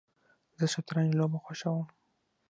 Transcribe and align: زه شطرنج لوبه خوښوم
زه 0.59 0.65
شطرنج 0.73 1.09
لوبه 1.17 1.37
خوښوم 1.45 1.85